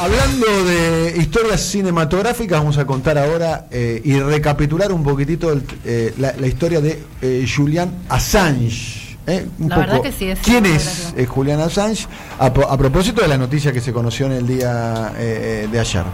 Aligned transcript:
Hablando 0.00 0.64
de 0.64 1.14
historias 1.18 1.60
cinematográficas, 1.60 2.58
vamos 2.58 2.78
a 2.78 2.86
contar 2.86 3.18
ahora 3.18 3.66
eh, 3.70 4.00
y 4.02 4.18
recapitular 4.18 4.90
un 4.92 5.02
poquitito 5.02 5.52
eh, 5.84 6.14
la, 6.16 6.32
la, 6.32 6.46
historia 6.46 6.80
de 6.80 7.02
eh, 7.20 7.46
Julian 7.46 7.92
Assange. 8.08 9.09
¿Eh? 9.26 9.46
Un 9.58 9.68
la 9.68 9.76
poco. 9.76 9.86
verdad 9.86 10.02
que 10.02 10.12
sí. 10.12 10.30
Es 10.30 10.38
¿Quién 10.40 10.66
es 10.66 11.14
eh, 11.16 11.26
Julian 11.26 11.60
Assange? 11.60 12.06
A, 12.38 12.46
a, 12.46 12.78
propósito 12.78 13.22
de 13.22 13.28
la 13.28 13.38
noticia 13.38 13.72
que 13.72 13.80
se 13.80 13.92
conoció 13.92 14.26
en 14.26 14.32
el 14.32 14.46
día 14.46 15.12
eh, 15.18 15.68
de 15.70 15.80
ayer. 15.80 16.04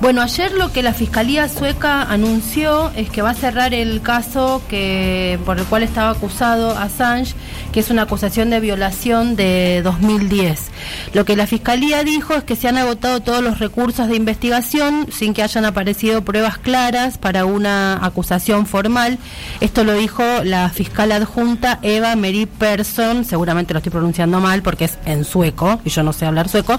Bueno, 0.00 0.22
ayer 0.22 0.52
lo 0.52 0.72
que 0.72 0.82
la 0.82 0.94
Fiscalía 0.94 1.48
sueca 1.48 2.02
anunció 2.02 2.90
es 2.96 3.10
que 3.10 3.22
va 3.22 3.30
a 3.30 3.34
cerrar 3.34 3.74
el 3.74 4.00
caso 4.00 4.62
que 4.68 5.38
por 5.44 5.58
el 5.58 5.64
cual 5.64 5.82
estaba 5.82 6.10
acusado 6.10 6.76
Assange, 6.76 7.34
que 7.72 7.80
es 7.80 7.90
una 7.90 8.02
acusación 8.02 8.50
de 8.50 8.60
violación 8.60 9.36
de 9.36 9.82
2010. 9.82 10.70
Lo 11.14 11.24
que 11.24 11.36
la 11.36 11.46
Fiscalía 11.46 12.04
dijo 12.04 12.34
es 12.34 12.44
que 12.44 12.56
se 12.56 12.68
han 12.68 12.78
agotado 12.78 13.20
todos 13.20 13.42
los 13.42 13.58
recursos 13.58 14.08
de 14.08 14.16
investigación 14.16 15.08
sin 15.10 15.34
que 15.34 15.42
hayan 15.42 15.64
aparecido 15.64 16.22
pruebas 16.22 16.58
claras 16.58 17.18
para 17.18 17.44
una 17.44 18.04
acusación 18.04 18.66
formal. 18.66 19.18
Esto 19.60 19.84
lo 19.84 19.94
dijo 19.94 20.22
la 20.44 20.68
fiscal 20.70 21.12
adjunta 21.12 21.78
Eva 21.82 22.14
Meri 22.16 22.37
Person, 22.46 23.24
seguramente 23.24 23.72
lo 23.72 23.78
estoy 23.78 23.90
pronunciando 23.90 24.40
mal 24.40 24.62
porque 24.62 24.86
es 24.86 24.98
en 25.04 25.24
sueco 25.24 25.80
y 25.84 25.90
yo 25.90 26.02
no 26.02 26.12
sé 26.12 26.26
hablar 26.26 26.48
sueco. 26.48 26.78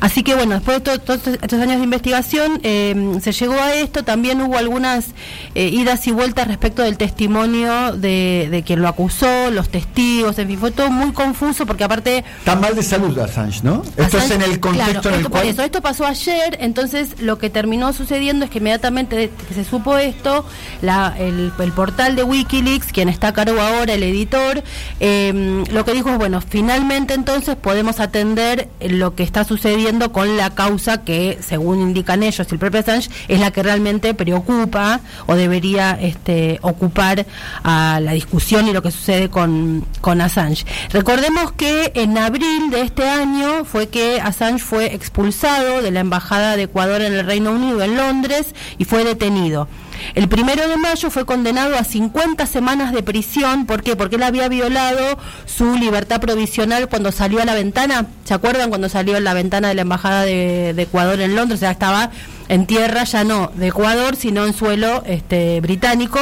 Así 0.00 0.22
que 0.22 0.34
bueno, 0.34 0.54
después 0.54 0.82
de 0.82 0.98
todos 0.98 1.26
estos 1.26 1.60
años 1.60 1.78
de 1.78 1.84
investigación 1.84 2.60
eh, 2.62 3.18
se 3.22 3.32
llegó 3.32 3.54
a 3.54 3.74
esto, 3.74 4.04
también 4.04 4.40
hubo 4.40 4.56
algunas 4.58 5.06
eh, 5.54 5.68
idas 5.68 6.06
y 6.06 6.12
vueltas 6.12 6.48
respecto 6.48 6.82
del 6.82 6.96
testimonio 6.96 7.92
de, 7.92 8.48
de, 8.50 8.62
quien 8.62 8.82
lo 8.82 8.88
acusó, 8.88 9.50
los 9.50 9.68
testigos, 9.68 10.38
en 10.38 10.48
fin, 10.48 10.58
fue 10.58 10.70
todo 10.70 10.90
muy 10.90 11.12
confuso 11.12 11.66
porque 11.66 11.84
aparte... 11.84 12.24
Tan 12.44 12.60
mal 12.60 12.74
de 12.74 12.82
salud 12.82 13.18
Assange, 13.18 13.60
¿no? 13.62 13.82
Esto 13.96 14.18
es 14.18 14.30
en 14.30 14.42
el 14.42 14.60
contexto 14.60 15.00
claro, 15.02 15.16
en 15.16 15.24
el 15.24 15.28
cual... 15.28 15.46
Eso, 15.46 15.62
esto 15.62 15.80
pasó 15.82 16.06
ayer, 16.06 16.56
entonces 16.60 17.20
lo 17.20 17.38
que 17.38 17.50
terminó 17.50 17.92
sucediendo 17.92 18.44
es 18.44 18.50
que 18.50 18.58
inmediatamente 18.58 19.30
que 19.48 19.54
se 19.54 19.64
supo 19.64 19.96
esto, 19.96 20.44
la, 20.82 21.14
el, 21.18 21.52
el 21.58 21.72
portal 21.72 22.16
de 22.16 22.22
Wikileaks, 22.22 22.92
quien 22.92 23.08
está 23.08 23.28
a 23.28 23.32
cargo 23.32 23.60
ahora, 23.60 23.94
el 23.94 24.02
editor, 24.02 24.62
eh, 25.00 25.64
lo 25.70 25.84
que 25.84 25.92
dijo 25.92 26.10
es, 26.10 26.18
bueno, 26.18 26.40
finalmente 26.40 27.14
entonces 27.14 27.56
podemos 27.56 28.00
atender 28.00 28.68
lo 28.80 29.14
que 29.14 29.22
está 29.22 29.44
sucediendo 29.44 30.12
con 30.12 30.36
la 30.36 30.50
causa 30.50 31.02
que, 31.04 31.38
según 31.40 31.80
indican 31.80 32.22
ellos, 32.22 32.50
el 32.50 32.58
propio 32.58 32.80
Assange, 32.80 33.10
es 33.28 33.40
la 33.40 33.50
que 33.50 33.62
realmente 33.62 34.14
preocupa 34.14 35.00
o 35.26 35.34
debería 35.34 35.98
este, 36.00 36.58
ocupar 36.62 37.26
a 37.62 38.00
la 38.00 38.12
discusión 38.12 38.68
y 38.68 38.72
lo 38.72 38.82
que 38.82 38.90
sucede 38.90 39.28
con, 39.28 39.84
con 40.00 40.20
Assange. 40.20 40.64
Recordemos 40.90 41.52
que 41.52 41.92
en 41.94 42.18
abril 42.18 42.70
de 42.70 42.82
este 42.82 43.08
año 43.08 43.64
fue 43.64 43.88
que 43.88 44.20
Assange 44.20 44.64
fue 44.64 44.94
expulsado 44.94 45.82
de 45.82 45.90
la 45.90 46.00
Embajada 46.00 46.56
de 46.56 46.64
Ecuador 46.64 47.02
en 47.02 47.14
el 47.14 47.26
Reino 47.26 47.52
Unido, 47.52 47.82
en 47.82 47.96
Londres, 47.96 48.54
y 48.78 48.84
fue 48.84 49.04
detenido. 49.04 49.68
El 50.14 50.28
primero 50.28 50.68
de 50.68 50.76
mayo 50.76 51.10
fue 51.10 51.24
condenado 51.24 51.76
a 51.76 51.84
50 51.84 52.46
semanas 52.46 52.92
de 52.92 53.02
prisión. 53.02 53.66
¿Por 53.66 53.82
qué? 53.82 53.96
Porque 53.96 54.16
él 54.16 54.22
había 54.22 54.48
violado 54.48 55.18
su 55.46 55.76
libertad 55.76 56.20
provisional 56.20 56.88
cuando 56.88 57.12
salió 57.12 57.40
a 57.40 57.44
la 57.44 57.54
ventana. 57.54 58.06
¿Se 58.24 58.34
acuerdan 58.34 58.68
cuando 58.68 58.88
salió 58.88 59.16
a 59.16 59.20
la 59.20 59.34
ventana 59.34 59.68
de 59.68 59.74
la 59.74 59.82
Embajada 59.82 60.22
de, 60.22 60.72
de 60.74 60.82
Ecuador 60.82 61.20
en 61.20 61.34
Londres? 61.34 61.58
O 61.58 61.60
sea, 61.60 61.70
estaba 61.70 62.10
en 62.48 62.66
tierra 62.66 63.04
ya 63.04 63.24
no 63.24 63.50
de 63.54 63.68
Ecuador, 63.68 64.16
sino 64.16 64.44
en 64.44 64.54
suelo 64.54 65.02
este, 65.06 65.60
británico. 65.60 66.18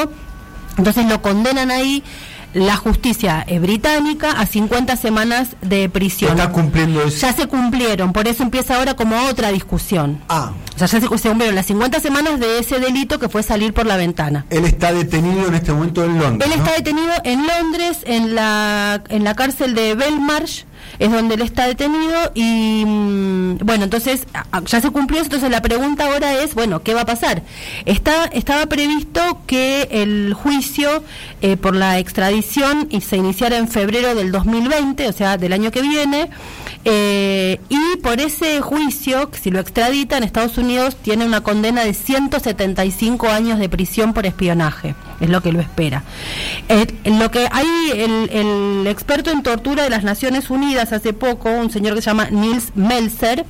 Entonces 0.77 1.07
lo 1.07 1.23
condenan 1.23 1.71
ahí 1.71 2.03
la 2.57 2.77
justicia 2.77 3.45
eh, 3.47 3.59
británica 3.59 4.33
a 4.33 4.47
50 4.47 4.97
semanas 4.97 5.57
de 5.61 5.89
prisión. 5.89 6.33
¿Está 6.33 6.53
cumpliendo 6.53 7.03
eso? 7.03 7.19
Ya 7.19 7.33
se 7.33 7.47
cumplieron, 7.47 8.13
por 8.13 8.27
eso 8.29 8.43
empieza 8.43 8.77
ahora 8.77 8.95
como 8.95 9.17
otra 9.27 9.53
discusión. 9.53 10.21
Ah. 10.29 10.53
O 10.77 10.79
sea, 10.79 10.87
ya 10.87 11.01
se, 11.01 11.09
se 11.19 11.29
cumplieron 11.29 11.55
las 11.55 11.67
50 11.67 12.01
semanas 12.01 12.39
de 12.39 12.59
ese 12.59 12.79
delito 12.79 13.19
que 13.19 13.31
fue 13.31 13.43
salir 13.43 13.73
por 13.73 13.87
la 13.87 13.97
ventana. 13.97 14.45
Él 14.51 14.67
está 14.67 14.93
detenido 14.93 15.49
en 15.49 15.55
este 15.55 15.73
momento 15.73 16.05
en 16.05 16.19
Londres. 16.19 16.51
Él 16.51 16.59
¿no? 16.59 16.65
está 16.65 16.77
detenido 16.77 17.13
en 17.25 17.47
Londres, 17.47 17.99
en 18.05 18.35
la, 18.35 19.03
en 19.09 19.25
la 19.25 19.35
cárcel 19.35 19.75
de 19.75 19.95
Belmarsh 19.95 20.65
es 20.99 21.11
donde 21.11 21.35
él 21.35 21.43
está 21.43 21.67
detenido 21.67 22.33
y 22.35 22.85
mmm, 22.87 23.59
bueno, 23.59 23.85
entonces 23.85 24.27
ya 24.67 24.81
se 24.81 24.91
cumplió, 24.91 25.21
entonces 25.21 25.51
la 25.51 25.63
pregunta 25.63 26.07
ahora 26.07 26.43
es, 26.43 26.55
bueno, 26.55 26.83
¿qué 26.83 26.95
va 26.95 27.03
a 27.03 27.07
pasar? 27.07 27.43
Está, 27.85 28.27
estaba 28.27 28.67
previsto 28.67 29.21
que 29.47 29.89
el 29.91 30.35
juicio 30.35 31.03
eh, 31.43 31.57
por 31.57 31.77
la 31.77 31.99
extradición 31.99 32.89
se 33.01 33.17
iniciara 33.17 33.59
en 33.59 33.69
febrero 33.69 34.15
del 34.15 34.33
2020, 34.33 35.09
o 35.09 35.13
sea, 35.13 35.37
del 35.37 35.53
año 35.53 35.71
que 35.71 35.83
viene, 35.83 36.31
eh, 36.85 37.61
y 37.69 37.97
por 37.99 38.21
ese 38.21 38.61
juicio, 38.61 39.31
si 39.41 39.51
lo 39.51 39.61
extraditan, 39.61 40.23
Estados 40.23 40.57
Unidos 40.59 40.66
tiene 41.03 41.25
una 41.25 41.43
condena 41.43 41.85
de 41.85 41.95
175 41.95 43.29
años 43.29 43.59
de 43.59 43.69
prisión 43.69 44.13
por 44.13 44.27
espionaje, 44.27 44.95
es 45.21 45.29
lo 45.29 45.41
que 45.41 45.53
lo 45.53 45.61
espera. 45.61 46.03
Eh, 46.69 46.87
lo 47.05 47.31
que 47.31 47.49
hay, 47.51 47.67
el, 47.95 48.87
experto 48.87 49.31
en 49.31 49.43
tortura 49.43 49.85
de 49.85 49.91
las 49.91 50.05
Naciones 50.05 50.51
Unidas, 50.51 50.93
hace 50.93 51.13
poco, 51.13 51.51
un 51.51 51.71
señor 51.71 51.95
que 51.95 52.03
se 52.03 52.11
llama 52.11 52.29
Nils 52.31 52.73
Melzer, 52.75 53.45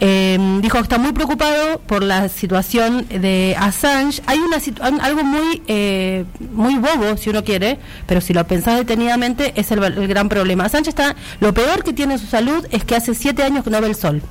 eh, 0.00 0.38
dijo 0.62 0.78
que 0.78 0.82
está 0.82 0.98
muy 0.98 1.12
preocupado 1.12 1.80
por 1.80 2.02
la 2.02 2.28
situación 2.28 3.06
de 3.08 3.56
Assange. 3.58 4.22
Hay 4.26 4.38
una 4.38 4.58
algo 5.02 5.24
muy 5.24 5.62
eh, 5.66 6.24
muy 6.52 6.76
bobo, 6.76 7.16
si 7.16 7.30
uno 7.30 7.44
quiere, 7.44 7.78
pero 8.06 8.20
si 8.20 8.32
lo 8.32 8.46
pensás 8.46 8.76
detenidamente, 8.76 9.52
es 9.56 9.70
el, 9.70 9.80
gran 10.08 10.28
problema. 10.28 10.64
Assange 10.64 10.90
está, 10.90 11.16
lo 11.40 11.52
peor 11.52 11.82
que 11.82 11.92
tiene 11.92 12.14
en 12.14 12.20
su 12.20 12.26
salud 12.26 12.66
es 12.70 12.84
que 12.84 12.94
hace 12.96 13.14
siete 13.14 13.42
años 13.42 13.64
que 13.64 13.70
no 13.70 13.80
ve 13.80 13.88
el 13.88 13.96
sol. 13.96 14.22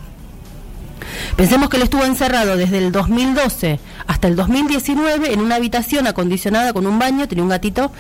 Pensemos 1.40 1.70
que 1.70 1.78
él 1.78 1.84
estuvo 1.84 2.04
encerrado 2.04 2.58
desde 2.58 2.80
el 2.80 2.92
2012 2.92 3.80
hasta 4.08 4.28
el 4.28 4.36
2019 4.36 5.32
en 5.32 5.40
una 5.40 5.56
habitación 5.56 6.06
acondicionada 6.06 6.74
con 6.74 6.86
un 6.86 7.00
baño, 7.00 7.30
tenía 7.30 7.46
un 7.46 7.50
gatito, 7.50 7.94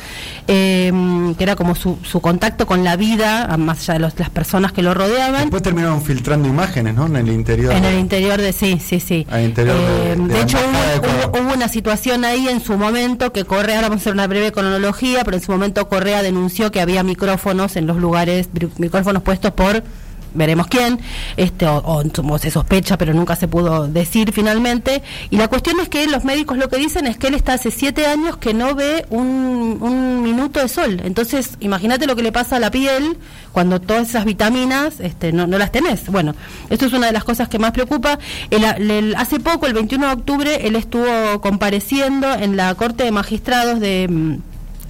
eh, 0.49 0.91
que 1.37 1.43
era 1.45 1.55
como 1.55 1.73
su, 1.73 1.97
su, 2.03 2.19
contacto 2.19 2.67
con 2.67 2.83
la 2.83 2.97
vida, 2.97 3.55
más 3.57 3.79
allá 3.79 3.93
de 3.93 3.99
los, 4.01 4.19
las 4.19 4.29
personas 4.29 4.73
que 4.73 4.81
lo 4.81 4.93
rodeaban. 4.93 5.43
Después 5.43 5.63
terminaron 5.63 6.01
filtrando 6.01 6.49
imágenes, 6.49 6.95
¿no? 6.95 7.05
En 7.05 7.15
el 7.15 7.29
interior. 7.29 7.71
En 7.71 7.85
el 7.85 7.97
interior 7.97 8.41
de, 8.41 8.51
sí, 8.51 8.77
sí, 8.85 8.99
sí. 8.99 9.25
Al 9.31 9.45
interior 9.45 9.77
eh, 9.77 9.83
de, 9.83 10.15
de, 10.17 10.33
de, 10.33 10.41
hecho, 10.41 10.57
hubo, 10.57 11.37
hubo, 11.37 11.39
hubo, 11.39 11.53
una 11.53 11.69
situación 11.69 12.25
ahí 12.25 12.49
en 12.49 12.59
su 12.59 12.77
momento 12.77 13.31
que 13.31 13.45
Correa, 13.45 13.77
ahora 13.77 13.87
vamos 13.87 14.01
a 14.01 14.03
hacer 14.03 14.13
una 14.15 14.27
breve 14.27 14.51
cronología, 14.51 15.23
pero 15.23 15.37
en 15.37 15.43
su 15.43 15.53
momento 15.53 15.87
Correa 15.87 16.23
denunció 16.23 16.73
que 16.73 16.81
había 16.81 17.03
micrófonos 17.03 17.77
en 17.77 17.87
los 17.87 17.95
lugares, 17.95 18.49
micrófonos 18.77 19.23
puestos 19.23 19.53
por 19.53 19.81
veremos 20.33 20.67
quién, 20.67 20.99
este, 21.37 21.65
o, 21.65 22.03
o, 22.03 22.37
se 22.37 22.51
sospecha, 22.51 22.97
pero 22.97 23.13
nunca 23.13 23.35
se 23.35 23.47
pudo 23.47 23.87
decir 23.87 24.31
finalmente. 24.31 25.01
Y 25.29 25.37
la 25.37 25.47
cuestión 25.47 25.79
es 25.79 25.89
que 25.89 26.07
los 26.07 26.23
médicos 26.23 26.57
lo 26.57 26.69
que 26.69 26.77
dicen 26.77 27.07
es 27.07 27.17
que 27.17 27.27
él 27.27 27.35
está 27.35 27.53
hace 27.53 27.71
siete 27.71 28.05
años 28.05 28.37
que 28.37 28.53
no 28.53 28.75
ve 28.75 29.05
un, 29.09 29.77
un 29.81 30.21
minuto 30.23 30.59
de 30.59 30.67
sol. 30.67 31.01
Entonces, 31.03 31.57
imagínate 31.59 32.07
lo 32.07 32.15
que 32.15 32.23
le 32.23 32.31
pasa 32.31 32.57
a 32.57 32.59
la 32.59 32.71
piel 32.71 33.17
cuando 33.51 33.81
todas 33.81 34.09
esas 34.09 34.25
vitaminas 34.25 34.99
este, 34.99 35.31
no, 35.31 35.47
no, 35.47 35.57
las 35.57 35.71
tenés. 35.71 36.07
Bueno, 36.07 36.35
esto 36.69 36.85
es 36.85 36.93
una 36.93 37.07
de 37.07 37.13
las 37.13 37.23
cosas 37.23 37.49
que 37.49 37.59
más 37.59 37.71
preocupa. 37.71 38.19
El, 38.49 38.63
el, 38.63 39.15
hace 39.15 39.39
poco, 39.39 39.65
el 39.65 39.73
21 39.73 40.07
de 40.07 40.13
octubre, 40.13 40.67
él 40.67 40.75
estuvo 40.75 41.41
compareciendo 41.41 42.33
en 42.33 42.57
la 42.57 42.73
Corte 42.75 43.03
de 43.03 43.11
Magistrados 43.11 43.79
de 43.79 44.39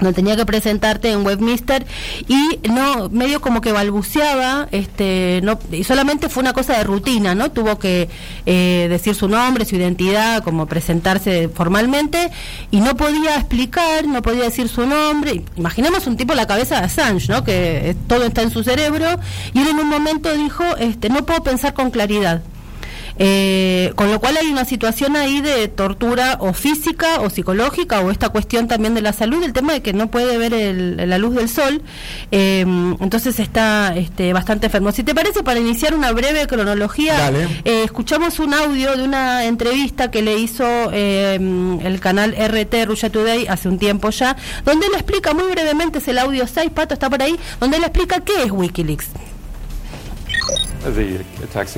no 0.01 0.13
tenía 0.13 0.35
que 0.35 0.45
presentarte 0.45 1.11
en 1.11 1.25
Webmister 1.25 1.85
y 2.27 2.59
no 2.69 3.09
medio 3.09 3.41
como 3.41 3.61
que 3.61 3.71
balbuceaba 3.71 4.67
este 4.71 5.41
no 5.43 5.59
y 5.71 5.83
solamente 5.83 6.29
fue 6.29 6.41
una 6.41 6.53
cosa 6.53 6.77
de 6.77 6.83
rutina 6.83 7.35
no 7.35 7.51
tuvo 7.51 7.79
que 7.79 8.09
eh, 8.45 8.87
decir 8.89 9.15
su 9.15 9.27
nombre 9.27 9.65
su 9.65 9.75
identidad 9.75 10.43
como 10.43 10.65
presentarse 10.65 11.49
formalmente 11.49 12.31
y 12.71 12.81
no 12.81 12.95
podía 12.95 13.35
explicar 13.35 14.05
no 14.07 14.21
podía 14.21 14.43
decir 14.43 14.67
su 14.69 14.85
nombre. 14.85 15.43
Imaginemos 15.55 16.07
un 16.07 16.17
tipo 16.17 16.33
la 16.33 16.47
cabeza 16.47 16.79
de 16.79 16.85
Assange 16.85 17.31
no 17.31 17.43
que 17.43 17.95
todo 18.07 18.23
está 18.25 18.41
en 18.41 18.51
su 18.51 18.63
cerebro 18.63 19.07
y 19.53 19.59
él 19.59 19.69
en 19.69 19.79
un 19.79 19.89
momento 19.89 20.31
dijo 20.33 20.63
este 20.77 21.09
no 21.09 21.25
puedo 21.25 21.43
pensar 21.43 21.73
con 21.73 21.91
claridad 21.91 22.41
eh, 23.21 23.91
con 23.95 24.09
lo 24.09 24.19
cual 24.19 24.37
hay 24.37 24.47
una 24.47 24.63
situación 24.63 25.17
ahí 25.17 25.41
de 25.41 25.67
tortura 25.67 26.37
o 26.39 26.53
física 26.53 27.19
o 27.19 27.29
psicológica 27.29 27.99
o 27.99 28.11
esta 28.11 28.29
cuestión 28.29 28.69
también 28.69 28.93
de 28.95 29.01
la 29.01 29.11
salud, 29.11 29.43
el 29.43 29.51
tema 29.51 29.73
de 29.73 29.81
que 29.81 29.91
no 29.91 30.09
puede 30.09 30.37
ver 30.37 30.53
el, 30.53 31.09
la 31.09 31.17
luz 31.17 31.35
del 31.35 31.49
sol, 31.49 31.81
eh, 32.31 32.61
entonces 32.61 33.39
está 33.39 33.93
este, 33.95 34.31
bastante 34.31 34.67
enfermo. 34.67 34.93
Si 34.93 35.03
te 35.03 35.13
parece, 35.13 35.43
para 35.43 35.59
iniciar 35.59 35.93
una 35.93 36.13
breve 36.13 36.47
cronología, 36.47 37.29
eh, 37.65 37.83
escuchamos 37.83 38.39
un 38.39 38.53
audio 38.53 38.95
de 38.95 39.03
una 39.03 39.45
entrevista 39.45 40.09
que 40.09 40.21
le 40.21 40.39
hizo 40.39 40.65
em, 40.93 41.79
el 41.81 41.99
canal 41.99 42.33
RT 42.33 42.85
Russia 42.85 43.09
Today 43.09 43.47
hace 43.47 43.67
un 43.67 43.79
tiempo 43.79 44.09
ya, 44.11 44.37
donde 44.63 44.87
él 44.87 44.93
explica 44.93 45.33
muy 45.33 45.51
brevemente, 45.51 45.99
es 45.99 46.07
el 46.07 46.19
audio 46.19 46.47
6, 46.47 46.71
Pato 46.71 46.93
está 46.93 47.09
por 47.09 47.21
ahí, 47.21 47.37
donde 47.59 47.77
él 47.77 47.83
explica 47.83 48.21
qué 48.21 48.43
es 48.43 48.51
Wikileaks. 48.51 49.28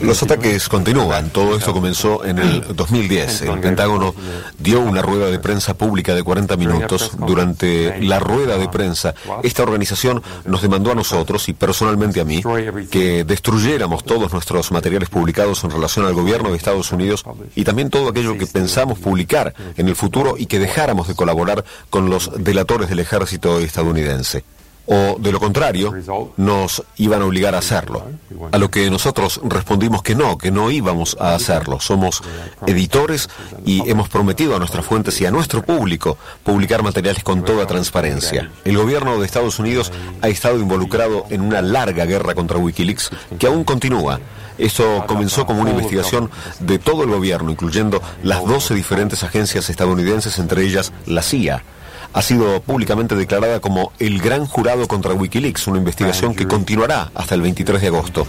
Los 0.02 0.22
ataques 0.24 0.70
continúan. 0.70 1.30
Todo 1.30 1.58
esto 1.58 1.74
comenzó 1.74 2.24
en 2.24 2.40
el 2.40 2.76
2010. 2.76 3.44
El 3.44 3.60
Pentágono 3.60 4.14
dio 4.60 4.80
una 4.82 5.02
rueda 5.02 5.30
de 5.30 5.40
prensa 5.40 5.74
pública 5.74 6.14
de 6.14 6.24
40 6.24 6.56
minutos. 6.58 7.12
Durante 7.18 8.02
la 8.02 8.20
rueda 8.20 8.58
de 8.58 8.70
prensa, 8.70 9.14
esta 9.44 9.64
organización 9.64 10.22
nos 10.46 10.62
demandó 10.62 10.92
a 10.92 10.96
nosotros 10.96 11.50
y 11.50 11.54
personalmente 11.54 12.22
a 12.22 12.26
mí 12.26 12.44
que 12.90 13.24
destruyéramos 13.24 14.04
todos 14.04 14.32
nuestros 14.34 14.72
materiales 14.72 15.10
publicados 15.10 15.64
en 15.64 15.72
relación 15.72 16.06
al 16.06 16.14
gobierno 16.14 16.52
de 16.52 16.58
Estados 16.58 16.92
Unidos 16.92 17.24
y 17.56 17.64
también 17.64 17.90
todo 17.90 18.10
aquello 18.10 18.38
que 18.38 18.48
pensamos 18.48 19.00
publicar 19.00 19.54
en 19.78 19.88
el 19.88 19.96
futuro 19.96 20.36
y 20.38 20.46
que 20.46 20.60
dejáramos 20.60 21.08
de 21.08 21.16
colaborar 21.16 21.64
con 21.90 22.10
los 22.10 22.32
delatores 22.44 22.90
del 22.90 23.00
ejército 23.00 23.60
estadounidense 23.60 24.44
o 24.94 25.16
de 25.18 25.32
lo 25.32 25.40
contrario, 25.40 25.94
nos 26.36 26.84
iban 26.98 27.22
a 27.22 27.26
obligar 27.26 27.56
a 27.56 27.60
hacerlo. 27.60 28.04
A 28.52 28.58
lo 28.58 28.70
que 28.70 28.90
nosotros 28.90 29.40
respondimos 29.46 30.04
que 30.04 30.16
no, 30.16 30.38
que 30.38 30.52
no 30.52 30.70
íbamos 30.70 31.16
a 31.18 31.34
hacerlo. 31.34 31.80
Somos 31.80 32.22
editores 32.68 33.30
y 33.66 33.90
hemos 33.90 34.10
prometido 34.10 34.54
a 34.54 34.60
nuestras 34.60 34.86
fuentes 34.86 35.22
y 35.22 35.26
a 35.26 35.32
nuestro 35.32 35.62
público 35.64 36.18
publicar 36.44 36.84
materiales 36.84 37.24
con 37.24 37.46
toda 37.46 37.66
transparencia. 37.68 38.52
El 38.66 38.78
gobierno 38.78 39.18
de 39.18 39.26
Estados 39.26 39.60
Unidos 39.60 39.94
ha 40.22 40.28
estado 40.28 40.60
involucrado 40.60 41.26
en 41.30 41.40
una 41.40 41.62
larga 41.62 42.06
guerra 42.06 42.36
contra 42.36 42.58
Wikileaks 42.58 43.12
que 43.40 43.48
aún 43.48 43.64
continúa. 43.64 44.20
Esto 44.58 45.06
comenzó 45.08 45.46
como 45.46 45.62
una 45.62 45.72
investigación 45.72 46.30
de 46.60 46.80
todo 46.80 47.04
el 47.04 47.12
gobierno, 47.12 47.50
incluyendo 47.50 48.02
las 48.24 48.46
12 48.46 48.76
diferentes 48.76 49.24
agencias 49.24 49.70
estadounidenses, 49.70 50.38
entre 50.38 50.66
ellas 50.66 50.92
la 51.06 51.22
CIA 51.22 51.64
ha 52.14 52.22
sido 52.22 52.62
públicamente 52.62 53.16
declarada 53.16 53.60
como 53.60 53.92
el 54.00 54.22
gran 54.22 54.46
jurado 54.46 54.88
contra 54.88 55.14
Wikileaks, 55.14 55.68
una 55.68 55.78
investigación 55.78 56.36
que 56.36 56.48
continuará 56.48 57.12
hasta 57.16 57.36
el 57.36 57.42
23 57.42 57.82
de 57.82 57.88
agosto. 57.88 58.28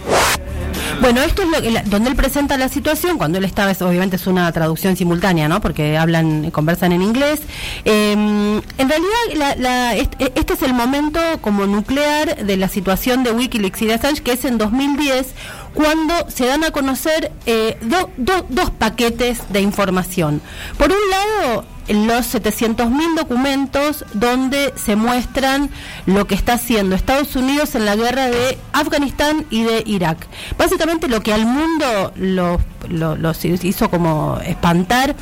Bueno, 1.01 1.21
esto 1.21 1.43
es 1.43 1.49
lo 1.49 1.81
donde 1.85 2.09
él 2.09 2.15
presenta 2.15 2.57
la 2.57 2.69
situación, 2.69 3.17
cuando 3.17 3.37
él 3.37 3.45
estaba, 3.45 3.71
obviamente 3.71 4.15
es 4.15 4.27
una 4.27 4.51
traducción 4.51 4.95
simultánea, 4.95 5.47
¿no? 5.47 5.59
Porque 5.59 5.97
hablan, 5.97 6.51
conversan 6.51 6.91
en 6.91 7.01
inglés. 7.01 7.41
Em, 7.83 8.61
en 8.77 8.89
realidad, 8.89 9.95
este 10.35 10.53
es 10.53 10.61
el 10.61 10.73
momento 10.73 11.19
como 11.41 11.65
nuclear 11.65 12.45
de 12.45 12.57
la 12.57 12.67
situación 12.67 13.23
de 13.23 13.31
Wikileaks 13.31 13.81
y 13.81 13.87
de 13.87 13.95
Assange, 13.95 14.21
que 14.21 14.33
es 14.33 14.45
en 14.45 14.57
2010, 14.57 15.33
cuando 15.73 16.13
se 16.29 16.45
dan 16.45 16.63
a 16.63 16.71
conocer 16.71 17.31
eh, 17.45 17.77
dos 17.81 18.71
paquetes 18.71 19.41
de 19.49 19.61
información. 19.61 20.41
Por 20.77 20.91
un 20.91 21.09
lado, 21.09 21.65
los 21.87 22.33
700.000 22.33 23.15
documentos 23.15 24.05
donde 24.13 24.73
se 24.75 24.95
muestran 24.95 25.69
lo 26.05 26.25
que 26.27 26.35
está 26.35 26.53
haciendo 26.53 26.95
Estados 26.95 27.35
Unidos 27.35 27.75
en 27.75 27.85
la 27.85 27.95
guerra 27.95 28.27
de 28.27 28.57
Afganistán 28.71 29.45
y 29.49 29.63
de 29.63 29.83
Irak. 29.85 30.27
Básicamente 30.57 31.07
lo 31.07 31.21
que 31.21 31.33
al 31.33 31.45
mundo 31.45 32.13
los 32.15 32.59
lo, 32.89 33.31
hizo 33.63 33.89
como 33.89 34.39
espantar 34.45 35.15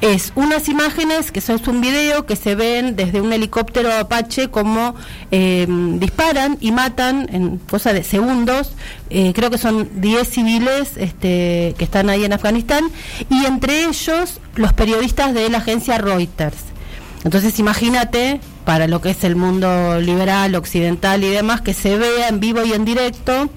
es 0.00 0.32
unas 0.36 0.68
imágenes 0.68 1.32
que 1.32 1.40
son 1.40 1.60
un 1.66 1.80
video 1.80 2.24
que 2.24 2.36
se 2.36 2.54
ven 2.54 2.94
desde 2.96 3.20
un 3.20 3.32
helicóptero 3.32 3.92
Apache 3.92 4.48
como 4.48 4.94
em, 5.30 5.98
disparan 5.98 6.56
y 6.60 6.72
matan 6.72 7.28
en 7.32 7.58
cosa 7.58 7.92
de 7.92 8.04
segundos, 8.04 8.72
eh, 9.10 9.32
creo 9.34 9.50
que 9.50 9.58
son 9.58 9.88
10 10.00 10.28
civiles 10.28 10.92
este, 10.96 11.74
que 11.76 11.84
están 11.84 12.10
ahí 12.10 12.24
en 12.24 12.32
Afganistán 12.32 12.84
y 13.28 13.44
entre 13.44 13.84
ellos 13.84 14.40
los 14.54 14.72
periodistas 14.72 15.34
de 15.34 15.48
la 15.48 15.58
agencia 15.58 15.98
Reuters. 15.98 16.56
Entonces 17.24 17.58
imagínate 17.58 18.40
para 18.64 18.86
lo 18.86 19.00
que 19.00 19.10
es 19.10 19.24
el 19.24 19.34
mundo 19.34 20.00
liberal, 20.00 20.54
occidental 20.54 21.24
y 21.24 21.28
demás, 21.28 21.60
que 21.60 21.74
se 21.74 21.96
vea 21.96 22.28
en 22.28 22.38
vivo 22.38 22.64
y 22.64 22.72
en 22.72 22.84
directo 22.84 23.50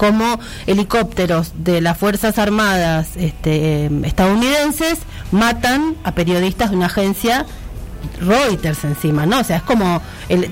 como 0.00 0.40
helicópteros 0.66 1.52
de 1.56 1.82
las 1.82 1.98
Fuerzas 1.98 2.38
Armadas 2.38 3.08
este, 3.16 3.90
estadounidenses 4.04 5.00
matan 5.30 5.94
a 6.04 6.12
periodistas 6.12 6.70
de 6.70 6.76
una 6.76 6.86
agencia 6.86 7.44
Reuters 8.18 8.82
encima, 8.84 9.26
¿no? 9.26 9.40
O 9.40 9.44
sea, 9.44 9.58
es 9.58 9.62
como 9.62 10.00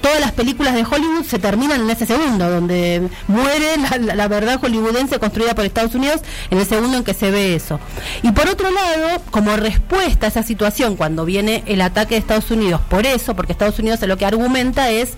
todas 0.03 0.21
las 0.21 0.33
películas 0.33 0.75
de 0.75 0.85
Hollywood 0.85 1.25
se 1.25 1.39
terminan 1.39 1.81
en 1.81 1.89
ese 1.89 2.05
segundo, 2.05 2.50
donde 2.50 3.09
muere 3.27 3.69
la, 4.15 4.29
verdad 4.29 4.61
hollywoodense 4.61 5.19
construida 5.19 5.55
por 5.55 5.65
Estados 5.65 5.95
Unidos 5.95 6.21
en 6.50 6.59
el 6.59 6.67
segundo 6.67 6.99
en 6.99 7.05
que 7.05 7.15
se 7.15 7.31
ve 7.31 7.55
eso. 7.55 7.81
Y 8.23 8.33
por 8.33 8.49
otro 8.49 8.71
lado, 8.71 9.23
como 9.31 9.56
respuesta 9.56 10.27
a 10.27 10.29
esa 10.29 10.43
situación, 10.43 10.95
cuando 10.95 11.25
viene 11.25 11.62
el 11.65 11.81
ataque 11.81 12.17
de 12.17 12.19
Estados 12.19 12.50
Unidos, 12.50 12.83
por 12.91 13.06
eso, 13.06 13.35
porque 13.35 13.53
Estados 13.53 13.79
Unidos 13.79 14.00
lo 14.03 14.19
que 14.19 14.27
argumenta 14.27 14.91
es 14.91 15.15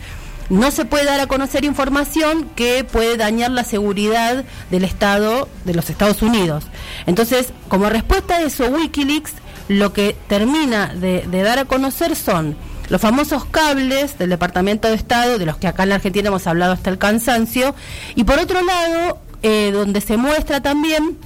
no 0.51 0.71
se 0.71 0.85
puede 0.85 1.05
dar 1.07 1.21
a 1.21 1.27
conocer 1.27 1.65
información 1.65 2.51
que 2.57 2.85
puede 2.85 3.17
dañar 3.17 3.53
la 3.53 3.65
seguridad 3.65 4.45
del 4.71 4.85
Estado 4.85 5.49
de 5.65 5.75
los 5.75 5.89
Estados 5.89 6.21
Unidos. 6.23 6.65
Entonces, 7.07 7.53
como 7.69 7.89
respuesta 7.89 8.37
a 8.37 8.43
eso, 8.43 8.67
Wikileaks 8.67 9.33
lo 9.69 9.93
que 9.93 10.17
termina 10.27 10.89
de, 10.89 11.25
dar 11.31 11.61
a 11.61 11.65
conocer 11.65 12.17
son 12.17 12.57
los 12.89 13.01
famosos 13.01 13.45
cables 13.45 14.19
del 14.19 14.31
Departamento 14.31 14.89
de 14.89 14.95
Estado, 14.95 15.39
de 15.39 15.47
los 15.47 15.57
que 15.57 15.69
acá 15.69 15.85
en 15.85 15.91
la 15.91 15.95
Argentina 15.95 16.29
hemos 16.29 16.49
hablado 16.49 16.73
hasta 16.73 16.91
el 16.91 16.99
cansancio, 16.99 17.77
y 18.17 18.25
por 18.25 18.41
otro 18.41 18.63
lado, 18.65 19.21
eh, 19.43 19.71
donde 19.73 20.01
se 20.01 20.17
muestra 20.17 20.61
también 20.61 21.17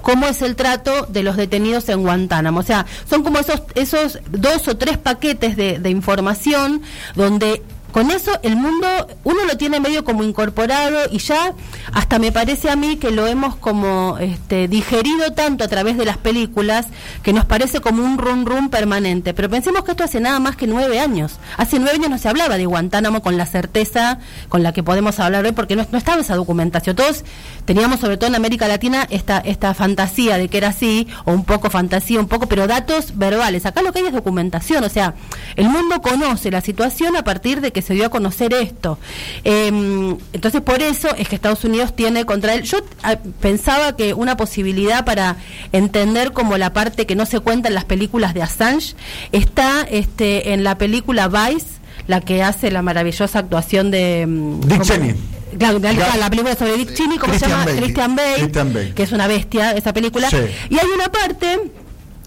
cómo 0.00 0.26
es 0.26 0.40
el 0.40 0.56
trato 0.56 1.06
de 1.06 1.22
los 1.22 1.36
detenidos 1.36 1.90
en 1.90 2.00
Guantánamo. 2.00 2.60
O 2.60 2.62
sea, 2.62 2.86
son 3.08 3.22
como 3.22 3.38
esos, 3.38 3.62
esos 3.74 4.18
dos 4.30 4.66
o 4.66 4.78
tres 4.78 4.96
paquetes 4.96 5.54
de, 5.54 5.78
de 5.78 5.90
información 5.90 6.80
donde 7.14 7.62
con 7.94 8.10
eso 8.10 8.32
el 8.42 8.56
mundo, 8.56 8.88
uno 9.22 9.44
lo 9.44 9.56
tiene 9.56 9.78
medio 9.78 10.02
como 10.02 10.24
incorporado 10.24 10.98
y 11.12 11.18
ya 11.18 11.52
hasta 11.92 12.18
me 12.18 12.32
parece 12.32 12.68
a 12.68 12.74
mí 12.74 12.96
que 12.96 13.12
lo 13.12 13.28
hemos 13.28 13.54
como 13.54 14.18
este, 14.18 14.66
digerido 14.66 15.30
tanto 15.32 15.62
a 15.62 15.68
través 15.68 15.96
de 15.96 16.04
las 16.04 16.18
películas 16.18 16.86
que 17.22 17.32
nos 17.32 17.44
parece 17.44 17.78
como 17.78 18.02
un 18.02 18.18
rum 18.18 18.46
rum 18.46 18.68
permanente. 18.68 19.32
Pero 19.32 19.48
pensemos 19.48 19.84
que 19.84 19.92
esto 19.92 20.02
hace 20.02 20.18
nada 20.18 20.40
más 20.40 20.56
que 20.56 20.66
nueve 20.66 20.98
años. 20.98 21.38
Hace 21.56 21.78
nueve 21.78 21.98
años 21.98 22.10
no 22.10 22.18
se 22.18 22.28
hablaba 22.28 22.56
de 22.56 22.66
Guantánamo 22.66 23.22
con 23.22 23.36
la 23.36 23.46
certeza 23.46 24.18
con 24.48 24.64
la 24.64 24.72
que 24.72 24.82
podemos 24.82 25.20
hablar 25.20 25.44
hoy 25.44 25.52
porque 25.52 25.76
no, 25.76 25.86
no 25.92 25.96
estaba 25.96 26.20
esa 26.20 26.34
documentación. 26.34 26.96
Todos 26.96 27.24
teníamos, 27.64 28.00
sobre 28.00 28.16
todo 28.16 28.26
en 28.26 28.34
América 28.34 28.66
Latina, 28.66 29.06
esta, 29.08 29.38
esta 29.38 29.72
fantasía 29.72 30.36
de 30.36 30.48
que 30.48 30.58
era 30.58 30.70
así, 30.70 31.06
o 31.26 31.30
un 31.30 31.44
poco 31.44 31.70
fantasía, 31.70 32.18
un 32.18 32.26
poco, 32.26 32.48
pero 32.48 32.66
datos 32.66 33.16
verbales. 33.16 33.66
Acá 33.66 33.82
lo 33.82 33.92
que 33.92 34.00
hay 34.00 34.06
es 34.06 34.12
documentación, 34.12 34.82
o 34.82 34.88
sea, 34.88 35.14
el 35.54 35.68
mundo 35.68 36.02
conoce 36.02 36.50
la 36.50 36.60
situación 36.60 37.14
a 37.14 37.22
partir 37.22 37.60
de 37.60 37.70
que 37.70 37.83
se 37.84 37.94
dio 37.94 38.06
a 38.06 38.08
conocer 38.08 38.52
esto. 38.54 38.98
Em, 39.44 40.16
entonces, 40.32 40.60
por 40.60 40.82
eso 40.82 41.14
es 41.16 41.28
que 41.28 41.34
Estados 41.34 41.64
Unidos 41.64 41.94
tiene 41.94 42.24
contra 42.24 42.54
él. 42.54 42.62
Yo 42.62 42.78
ah, 43.02 43.16
pensaba 43.40 43.96
que 43.96 44.14
una 44.14 44.36
posibilidad 44.36 45.04
para 45.04 45.36
entender 45.72 46.32
como 46.32 46.56
la 46.58 46.72
parte 46.72 47.06
que 47.06 47.14
no 47.14 47.26
se 47.26 47.40
cuenta 47.40 47.68
en 47.68 47.74
las 47.74 47.84
películas 47.84 48.34
de 48.34 48.42
Assange 48.42 48.94
está 49.32 49.82
este, 49.82 50.52
en 50.52 50.64
la 50.64 50.78
película 50.78 51.28
Vice, 51.28 51.66
la 52.06 52.20
que 52.20 52.42
hace 52.42 52.70
la 52.70 52.82
maravillosa 52.82 53.38
actuación 53.38 53.90
de. 53.90 54.22
Em, 54.22 54.60
Dick 54.60 54.82
Cheney. 54.82 55.14
la 55.58 56.30
película 56.30 56.56
sobre 56.56 56.76
Dick 56.76 56.94
Cheney, 56.94 57.18
como 57.18 57.34
se 57.34 57.46
llama? 57.46 57.66
Christian 57.66 58.16
Bale, 58.16 58.92
que 58.94 59.02
es 59.02 59.12
una 59.12 59.26
bestia 59.26 59.72
esa 59.72 59.92
película. 59.92 60.28
Y 60.68 60.78
hay 60.78 60.86
una 60.94 61.10
parte 61.10 61.70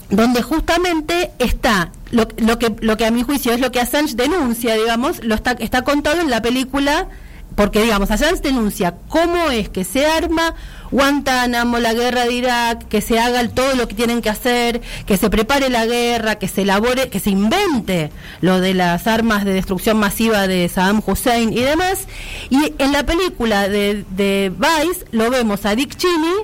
donde 0.09 0.41
justamente 0.41 1.31
está 1.39 1.91
lo, 2.11 2.27
lo, 2.37 2.57
que 2.59 2.73
lo 2.79 2.97
que 2.97 3.05
a 3.05 3.11
mi 3.11 3.23
juicio 3.23 3.53
es 3.53 3.59
lo 3.59 3.71
que 3.71 3.79
Assange 3.79 4.15
denuncia, 4.15 4.75
digamos, 4.75 5.23
lo 5.23 5.35
está 5.35 5.51
está 5.59 5.83
contado 5.83 6.21
en 6.21 6.29
la 6.29 6.41
película 6.41 7.07
porque 7.55 7.81
digamos 7.81 8.11
Assange 8.11 8.41
denuncia 8.41 8.95
cómo 9.09 9.49
es 9.49 9.69
que 9.69 9.83
se 9.83 10.05
arma 10.05 10.55
Guantánamo, 10.91 11.79
la 11.79 11.93
guerra 11.93 12.25
de 12.25 12.33
Irak, 12.33 12.87
que 12.87 13.01
se 13.01 13.19
haga 13.19 13.45
todo 13.49 13.75
lo 13.75 13.87
que 13.87 13.95
tienen 13.95 14.21
que 14.21 14.29
hacer, 14.29 14.81
que 15.05 15.17
se 15.17 15.29
prepare 15.29 15.69
la 15.69 15.85
guerra, 15.85 16.35
que 16.35 16.47
se 16.47 16.61
elabore, 16.61 17.09
que 17.09 17.19
se 17.19 17.29
invente 17.29 18.11
lo 18.39 18.61
de 18.61 18.73
las 18.73 19.05
armas 19.05 19.43
de 19.43 19.53
destrucción 19.53 19.97
masiva 19.97 20.47
de 20.47 20.69
Saddam 20.69 21.01
Hussein 21.05 21.51
y 21.51 21.61
demás. 21.61 22.07
Y 22.49 22.73
en 22.77 22.93
la 22.93 23.05
película 23.05 23.67
de, 23.67 24.05
de 24.11 24.51
Vice 24.57 25.05
lo 25.11 25.29
vemos 25.29 25.65
a 25.65 25.75
Dick 25.75 25.95
Cheney 25.97 26.35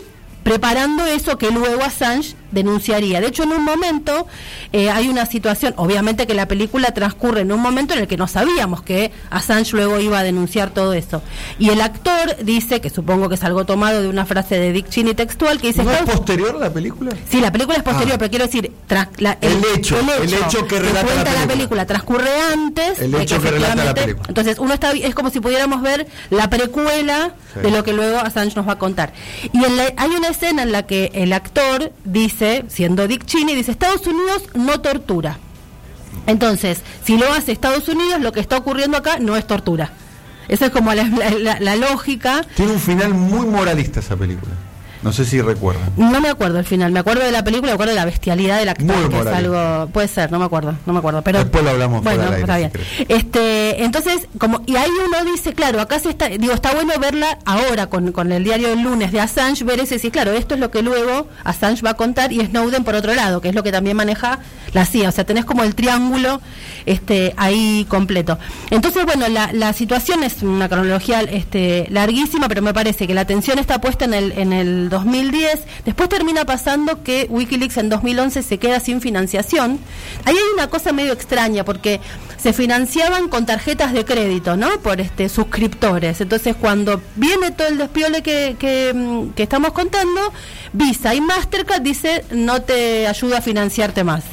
preparando 0.43 1.05
eso 1.05 1.37
que 1.37 1.51
luego 1.51 1.83
Assange 1.83 2.35
denunciaría. 2.53 3.21
De 3.21 3.27
hecho, 3.27 3.43
en 3.43 3.51
un 3.51 3.63
momento 3.63 4.27
eh, 4.71 4.89
hay 4.89 5.09
una 5.09 5.25
situación, 5.25 5.73
obviamente 5.77 6.27
que 6.27 6.33
la 6.33 6.47
película 6.47 6.91
transcurre 6.93 7.41
en 7.41 7.51
un 7.51 7.59
momento 7.59 7.93
en 7.93 8.01
el 8.01 8.07
que 8.07 8.17
no 8.17 8.27
sabíamos 8.27 8.81
que 8.81 9.11
Assange 9.29 9.75
luego 9.75 9.99
iba 9.99 10.19
a 10.19 10.23
denunciar 10.23 10.71
todo 10.71 10.93
eso. 10.93 11.21
Y 11.59 11.69
el 11.69 11.81
actor 11.81 12.37
dice, 12.43 12.81
que 12.81 12.89
supongo 12.89 13.29
que 13.29 13.35
es 13.35 13.43
algo 13.43 13.65
tomado 13.65 14.01
de 14.01 14.07
una 14.07 14.25
frase 14.25 14.59
de 14.59 14.71
Dick 14.71 14.89
Cheney 14.89 15.13
textual, 15.13 15.59
que 15.59 15.67
dice... 15.67 15.83
¿No 15.83 15.91
es 15.91 16.01
posterior 16.01 16.55
a 16.55 16.59
la 16.59 16.73
película? 16.73 17.11
Sí, 17.29 17.39
la 17.39 17.51
película 17.51 17.77
es 17.77 17.83
posterior, 17.83 18.15
ah. 18.15 18.17
pero 18.19 18.29
quiero 18.29 18.45
decir, 18.45 18.71
el, 18.89 19.65
hecho, 19.75 19.97
el, 19.99 20.33
hecho, 20.33 20.67
que 20.67 20.79
relata 20.79 21.33
la, 21.33 21.47
película. 21.47 21.85
transcurre 21.85 22.29
antes. 22.53 22.99
El 22.99 23.15
hecho 23.15 23.41
que, 23.41 23.51
relata 23.51 23.83
la 23.83 23.93
película. 23.93 24.25
Entonces, 24.27 24.59
uno 24.59 24.73
está, 24.73 24.91
es 24.91 25.15
como 25.15 25.29
si 25.29 25.39
pudiéramos 25.39 25.81
ver 25.81 26.07
la 26.29 26.49
precuela 26.49 27.33
de 27.61 27.71
lo 27.71 27.83
que 27.83 27.93
luego 27.93 28.17
Assange 28.19 28.55
nos 28.55 28.67
va 28.67 28.73
a 28.73 28.77
contar. 28.77 29.13
Y 29.51 29.63
hay 29.97 30.09
una 30.15 30.27
escena 30.27 30.63
en 30.63 30.71
la 30.71 30.83
que 30.83 31.11
el 31.13 31.33
actor 31.33 31.91
dice 32.03 32.42
siendo 32.67 33.07
Dick 33.07 33.25
Cheney, 33.25 33.55
dice 33.55 33.71
Estados 33.71 34.05
Unidos 34.07 34.43
no 34.53 34.79
tortura. 34.81 35.37
Entonces, 36.27 36.79
si 37.03 37.17
lo 37.17 37.31
hace 37.33 37.51
Estados 37.51 37.87
Unidos, 37.89 38.21
lo 38.21 38.31
que 38.31 38.39
está 38.39 38.57
ocurriendo 38.57 38.97
acá 38.97 39.17
no 39.19 39.35
es 39.35 39.45
tortura. 39.47 39.91
Esa 40.47 40.67
es 40.67 40.71
como 40.71 40.93
la, 40.93 41.03
la- 41.59 41.75
lógica. 41.75 42.45
Tiene 42.55 42.73
un 42.73 42.79
final 42.79 43.13
muy 43.13 43.45
moralista 43.45 43.99
esa 43.99 44.15
película. 44.15 44.51
No 45.03 45.11
sé 45.11 45.25
si 45.25 45.41
recuerdan. 45.41 45.89
No 45.97 46.21
me 46.21 46.29
acuerdo 46.29 46.59
el 46.59 46.65
final, 46.65 46.91
me 46.91 46.99
acuerdo 46.99 47.23
de 47.25 47.31
la 47.31 47.43
película, 47.43 47.71
me 47.71 47.73
acuerdo 47.73 47.91
de 47.91 47.99
la 47.99 48.05
bestialidad 48.05 48.57
del 48.59 48.69
actor, 48.69 48.85
Muy 48.85 49.09
que 49.09 49.19
es 49.19 49.27
algo, 49.27 49.87
puede 49.91 50.07
ser, 50.07 50.31
no 50.31 50.39
me 50.39 50.45
acuerdo, 50.45 50.75
no 50.85 50.93
me 50.93 50.99
acuerdo, 50.99 51.21
pero 51.21 51.39
Después 51.39 51.63
lo 51.63 51.71
hablamos 51.71 52.03
bueno, 52.03 52.23
del 52.31 52.39
está 52.41 52.53
aire, 52.55 52.71
bien. 52.73 52.85
si 52.97 53.05
Este, 53.09 53.83
entonces, 53.83 54.27
como 54.37 54.61
y 54.65 54.75
ahí 54.77 54.89
uno 55.05 55.29
dice, 55.31 55.53
claro, 55.53 55.81
acá 55.81 55.99
se 55.99 56.09
está, 56.09 56.29
digo, 56.29 56.53
está 56.53 56.73
bueno 56.73 56.93
verla 56.99 57.37
ahora 57.45 57.87
con, 57.87 58.11
con 58.13 58.31
el 58.31 58.43
diario 58.43 58.69
del 58.69 58.81
lunes 58.81 59.11
de 59.11 59.19
Assange, 59.19 59.63
ver 59.65 59.81
ese, 59.81 59.99
sí, 59.99 60.09
claro, 60.09 60.31
esto 60.31 60.53
es 60.55 60.59
lo 60.61 60.71
que 60.71 60.81
luego 60.81 61.27
Assange 61.43 61.81
va 61.83 61.91
a 61.91 61.95
contar 61.95 62.31
y 62.31 62.39
Snowden 62.45 62.83
por 62.85 62.95
otro 62.95 63.13
lado, 63.13 63.41
que 63.41 63.49
es 63.49 63.55
lo 63.55 63.63
que 63.63 63.71
también 63.71 63.97
maneja 63.97 64.39
la 64.71 64.85
CIA, 64.85 65.09
o 65.09 65.11
sea, 65.11 65.25
tenés 65.25 65.45
como 65.45 65.63
el 65.63 65.75
triángulo 65.75 66.41
este 66.85 67.33
ahí 67.37 67.85
completo. 67.89 68.39
Entonces, 68.69 69.05
bueno, 69.05 69.27
la, 69.27 69.51
la 69.53 69.73
situación 69.73 70.23
es 70.23 70.41
una 70.43 70.69
cronología 70.69 71.21
este 71.21 71.87
larguísima, 71.89 72.47
pero 72.47 72.61
me 72.61 72.73
parece 72.73 73.05
que 73.07 73.13
la 73.13 73.21
atención 73.21 73.59
está 73.59 73.79
puesta 73.81 74.05
en 74.05 74.13
el 74.13 74.31
en 74.33 74.53
el 74.53 74.89
2010, 74.93 75.59
después 75.85 76.07
termina 76.07 76.45
pasando 76.45 77.03
que 77.03 77.27
WikiLeaks 77.29 77.77
en 77.77 77.89
2011 77.89 78.43
se 78.43 78.57
queda 78.57 78.79
sin 78.79 79.01
financiación. 79.01 79.79
Ahí 80.25 80.35
hay 80.35 80.53
una 80.53 80.67
cosa 80.67 80.93
medio 80.93 81.11
extraña 81.13 81.65
porque 81.65 81.99
se 82.37 82.53
financiaban 82.53 83.27
con 83.27 83.45
tarjetas 83.45 83.93
de 83.93 84.05
crédito, 84.05 84.55
¿no? 84.55 84.69
Por 84.81 85.01
este 85.01 85.29
suscriptores. 85.29 86.21
Entonces, 86.21 86.55
cuando 86.55 87.01
viene 87.15 87.51
todo 87.51 87.67
el 87.67 87.77
despiole 87.77 88.21
que, 88.21 88.55
que, 88.59 88.93
mm, 88.93 89.29
que 89.29 89.43
estamos 89.43 89.71
contando, 89.73 90.21
Visa 90.73 91.13
y 91.13 91.21
Mastercard 91.21 91.81
dice 91.81 92.25
no 92.31 92.61
te 92.61 93.07
ayuda 93.07 93.39
a 93.39 93.41
financiarte 93.41 94.03
más. 94.03 94.23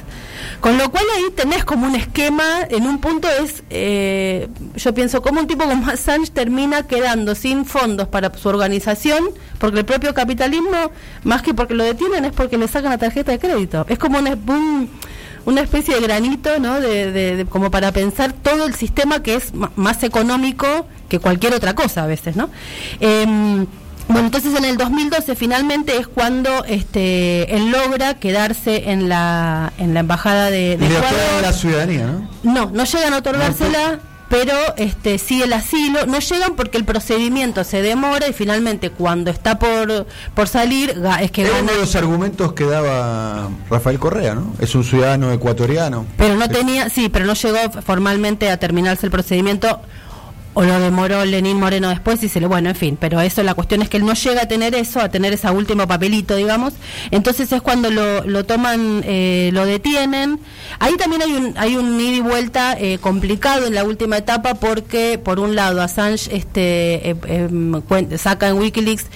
Con 0.60 0.76
lo 0.76 0.90
cual 0.90 1.04
ahí 1.16 1.30
tenés 1.34 1.64
como 1.64 1.86
un 1.86 1.94
esquema, 1.96 2.44
en 2.68 2.86
un 2.86 2.98
punto 3.00 3.28
es, 3.28 3.62
eh, 3.70 4.46
yo 4.76 4.92
pienso, 4.92 5.22
como 5.22 5.40
un 5.40 5.46
tipo 5.46 5.64
como 5.64 5.86
Assange 5.90 6.30
termina 6.32 6.82
quedando 6.86 7.34
sin 7.34 7.64
fondos 7.64 8.08
para 8.08 8.32
su 8.36 8.48
organización, 8.48 9.30
porque 9.58 9.78
el 9.78 9.84
propio 9.86 10.12
capitalismo, 10.12 10.90
más 11.24 11.40
que 11.42 11.54
porque 11.54 11.72
lo 11.74 11.82
detienen, 11.84 12.26
es 12.26 12.32
porque 12.32 12.58
le 12.58 12.68
sacan 12.68 12.90
la 12.90 12.98
tarjeta 12.98 13.32
de 13.32 13.38
crédito. 13.38 13.86
Es 13.88 13.98
como 13.98 14.18
una, 14.18 14.32
un- 14.32 14.90
una 15.46 15.62
especie 15.62 15.94
de 15.94 16.02
granito, 16.02 16.58
¿no? 16.58 16.78
De, 16.78 17.10
de- 17.10 17.36
de- 17.36 17.46
como 17.46 17.70
para 17.70 17.90
pensar 17.92 18.34
todo 18.34 18.66
el 18.66 18.74
sistema 18.74 19.22
que 19.22 19.36
es 19.36 19.52
más 19.76 20.02
económico 20.02 20.86
que 21.08 21.18
cualquier 21.18 21.54
otra 21.54 21.74
cosa 21.74 22.04
a 22.04 22.06
veces, 22.06 22.36
¿no? 22.36 22.50
Em, 23.00 23.66
bueno, 24.12 24.26
entonces 24.26 24.54
en 24.54 24.64
el 24.64 24.76
2012 24.76 25.34
finalmente 25.36 25.96
es 25.96 26.06
cuando 26.06 26.64
este 26.64 27.54
él 27.56 27.70
logra 27.70 28.14
quedarse 28.14 28.90
en 28.90 29.08
la 29.08 29.72
en 29.78 29.94
la 29.94 30.00
embajada 30.00 30.50
de, 30.50 30.76
de 30.76 30.86
Y 30.86 30.88
le 30.88 30.96
Ecuador. 30.96 31.42
la 31.42 31.52
ciudadanía, 31.52 32.06
¿no? 32.06 32.28
No, 32.42 32.70
no 32.72 32.84
llegan 32.84 33.12
a 33.14 33.18
otorgársela, 33.18 34.00
pero 34.28 34.52
este 34.76 35.18
sí 35.18 35.42
el 35.42 35.52
asilo, 35.52 36.06
no 36.06 36.18
llegan 36.20 36.54
porque 36.54 36.78
el 36.78 36.84
procedimiento 36.84 37.64
se 37.64 37.82
demora 37.82 38.28
y 38.28 38.32
finalmente 38.32 38.90
cuando 38.90 39.30
está 39.30 39.58
por 39.58 40.06
por 40.34 40.48
salir 40.48 40.94
es 41.20 41.30
que 41.30 41.42
Era 41.42 41.60
uno 41.62 41.72
de 41.72 41.78
los 41.78 41.94
argumentos 41.96 42.52
que 42.52 42.64
daba 42.64 43.48
Rafael 43.68 43.98
Correa, 43.98 44.34
¿no? 44.34 44.54
Es 44.60 44.74
un 44.74 44.84
ciudadano 44.84 45.32
ecuatoriano. 45.32 46.06
Pero 46.16 46.36
no 46.36 46.48
tenía, 46.48 46.88
sí, 46.90 47.08
pero 47.08 47.24
no 47.26 47.34
llegó 47.34 47.58
formalmente 47.84 48.50
a 48.50 48.56
terminarse 48.58 49.06
el 49.06 49.12
procedimiento 49.12 49.80
o 50.54 50.62
lo 50.62 50.80
demoró 50.80 51.24
Lenín 51.24 51.58
Moreno 51.58 51.88
después 51.88 52.22
y 52.22 52.28
se 52.28 52.40
le, 52.40 52.46
bueno, 52.46 52.70
en 52.70 52.76
fin, 52.76 52.96
pero 53.00 53.20
eso 53.20 53.42
la 53.42 53.54
cuestión 53.54 53.82
es 53.82 53.88
que 53.88 53.98
él 53.98 54.04
no 54.04 54.14
llega 54.14 54.42
a 54.42 54.48
tener 54.48 54.74
eso, 54.74 55.00
a 55.00 55.08
tener 55.08 55.32
ese 55.32 55.48
último 55.50 55.86
papelito, 55.86 56.34
digamos, 56.34 56.74
entonces 57.10 57.52
es 57.52 57.62
cuando 57.62 57.90
lo, 57.90 58.24
lo 58.24 58.44
toman, 58.44 59.02
eh, 59.04 59.50
lo 59.52 59.64
detienen. 59.64 60.40
Ahí 60.78 60.96
también 60.96 61.22
hay 61.22 61.32
un, 61.32 61.54
hay 61.56 61.76
un 61.76 62.00
ida 62.00 62.16
y 62.16 62.20
vuelta 62.20 62.76
eh, 62.78 62.98
complicado 62.98 63.66
en 63.66 63.74
la 63.74 63.84
última 63.84 64.16
etapa 64.16 64.54
porque, 64.54 65.20
por 65.22 65.38
un 65.38 65.54
lado, 65.54 65.82
Assange 65.82 66.34
este, 66.34 67.10
eh, 67.10 67.16
em, 67.26 67.82
saca 68.16 68.48
en 68.48 68.58
Wikileaks 68.58 69.06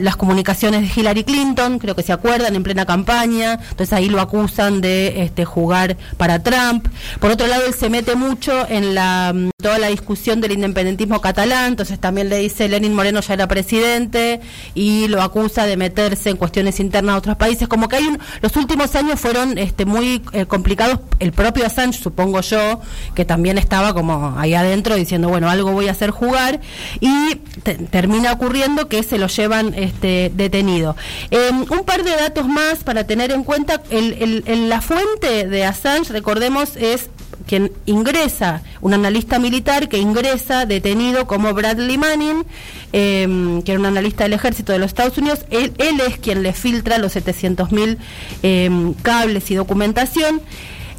las 0.00 0.16
comunicaciones 0.16 0.82
de 0.82 1.00
Hillary 1.00 1.24
Clinton, 1.24 1.78
creo 1.78 1.94
que 1.94 2.02
se 2.02 2.12
acuerdan, 2.12 2.54
en 2.54 2.62
plena 2.62 2.86
campaña, 2.86 3.54
entonces 3.70 3.92
ahí 3.92 4.08
lo 4.08 4.20
acusan 4.20 4.80
de 4.80 5.22
este, 5.22 5.44
jugar 5.44 5.96
para 6.16 6.42
Trump. 6.42 6.86
Por 7.20 7.30
otro 7.30 7.46
lado, 7.46 7.64
él 7.66 7.74
se 7.74 7.90
mete 7.90 8.14
mucho 8.14 8.66
en 8.68 8.94
la 8.94 9.32
mm, 9.34 9.50
toda 9.62 9.78
la 9.78 9.88
discusión 9.88 10.40
del 10.40 10.52
independentismo 10.52 11.20
catalán, 11.20 11.68
entonces 11.68 11.98
también 11.98 12.28
le 12.28 12.38
dice 12.38 12.68
Lenin 12.68 12.94
Moreno 12.94 13.20
ya 13.20 13.34
era 13.34 13.48
presidente 13.48 14.40
y 14.74 15.08
lo 15.08 15.22
acusa 15.22 15.66
de 15.66 15.76
meterse 15.76 16.30
en 16.30 16.36
cuestiones 16.36 16.80
internas 16.80 17.14
de 17.14 17.18
otros 17.18 17.36
países, 17.36 17.66
como 17.68 17.88
que 17.88 17.96
hay 17.96 18.04
un, 18.06 18.18
los 18.42 18.56
últimos 18.56 18.94
años 18.94 19.18
fueron 19.18 19.56
este, 19.58 19.84
muy 19.86 20.22
eh, 20.32 20.46
complicados, 20.46 21.00
el 21.18 21.32
propio 21.32 21.66
Assange, 21.66 21.98
supongo 21.98 22.40
yo, 22.42 22.80
que 23.14 23.24
también 23.24 23.58
estaba 23.58 23.94
como 23.94 24.34
ahí 24.38 24.54
adentro 24.54 24.94
diciendo, 24.94 25.28
bueno, 25.28 25.48
algo 25.48 25.72
voy 25.72 25.88
a 25.88 25.92
hacer 25.92 26.10
jugar 26.10 26.60
y 27.00 27.36
te- 27.62 27.74
termina 27.76 28.32
ocurriendo 28.32 28.88
que 28.88 29.02
se 29.02 29.18
lo 29.18 29.26
llevan 29.28 29.63
este, 29.74 30.30
detenido. 30.34 30.96
Eh, 31.30 31.50
un 31.52 31.84
par 31.84 32.02
de 32.04 32.10
datos 32.10 32.46
más 32.48 32.84
para 32.84 33.04
tener 33.04 33.30
en 33.30 33.44
cuenta, 33.44 33.80
la 33.90 34.80
fuente 34.80 35.46
de 35.46 35.64
Assange, 35.64 36.12
recordemos, 36.12 36.76
es 36.76 37.08
quien 37.46 37.72
ingresa, 37.86 38.62
un 38.80 38.94
analista 38.94 39.38
militar 39.38 39.88
que 39.88 39.98
ingresa 39.98 40.66
detenido 40.66 41.26
como 41.26 41.52
Bradley 41.52 41.98
Manning, 41.98 42.44
eh, 42.92 43.60
que 43.64 43.72
era 43.72 43.80
un 43.80 43.86
analista 43.86 44.24
del 44.24 44.34
ejército 44.34 44.72
de 44.72 44.78
los 44.78 44.88
Estados 44.88 45.18
Unidos, 45.18 45.44
él, 45.50 45.72
es 45.78 46.18
quien 46.18 46.42
le 46.42 46.52
filtra 46.52 46.98
los 46.98 47.16
700.000 47.16 47.98
eh, 48.42 48.92
cables 49.02 49.50
y 49.50 49.54
documentación. 49.54 50.40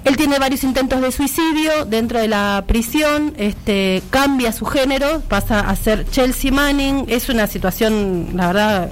Él 0.05 0.17
tiene 0.17 0.37
varios 0.37 0.63
intentos 0.63 1.01
de 1.01 1.11
suicidio 1.11 1.85
dentro 1.85 2.19
de 2.19 2.27
la 2.27 2.63
prisión, 2.67 3.33
este, 3.37 4.03
cambia 4.11 4.51
su 4.51 4.65
género, 4.65 5.21
pasa 5.27 5.61
a 5.61 5.75
ser 5.75 6.07
Chelsea 6.09 6.51
Manning, 6.51 7.05
es 7.07 7.27
una 7.27 7.47
situación, 7.47 8.29
la 8.35 8.47
verdad, 8.47 8.91